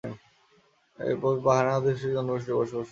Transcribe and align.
এ 0.99 1.09
উপজেলায় 1.15 1.43
পাহান 1.45 1.67
আদিবাসি 1.71 2.07
জনগোষ্ঠীর 2.15 2.53
বসবাস 2.53 2.69
রয়েছে। 2.69 2.77